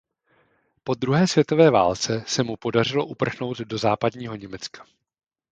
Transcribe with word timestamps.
Po 0.83 0.93
druhé 0.95 1.27
světové 1.27 1.71
válce 1.71 2.23
se 2.27 2.43
mu 2.43 2.55
podařilo 2.57 3.05
uprchnout 3.05 3.57
do 3.59 3.77
západního 3.77 4.35
Německa. 4.35 4.85